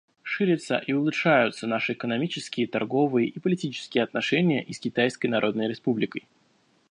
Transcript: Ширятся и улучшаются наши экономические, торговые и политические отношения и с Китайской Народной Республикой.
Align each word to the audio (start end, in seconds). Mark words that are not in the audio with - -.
Ширятся 0.23 0.77
и 0.87 0.93
улучшаются 0.93 1.67
наши 1.67 1.93
экономические, 1.93 2.65
торговые 2.65 3.27
и 3.27 3.37
политические 3.37 4.03
отношения 4.03 4.63
и 4.63 4.73
с 4.73 4.79
Китайской 4.79 5.27
Народной 5.27 5.67
Республикой. 5.67 6.25